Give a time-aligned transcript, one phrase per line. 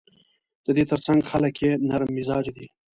[0.65, 2.67] د دې ترڅنګ خلک یې نرم مزاجه دي.